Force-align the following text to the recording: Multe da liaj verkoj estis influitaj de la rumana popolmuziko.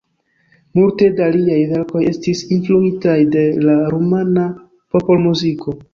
Multe 0.77 1.09
da 1.19 1.27
liaj 1.35 1.57
verkoj 1.73 2.01
estis 2.13 2.41
influitaj 2.57 3.19
de 3.37 3.47
la 3.69 3.77
rumana 3.93 4.51
popolmuziko. 4.97 5.79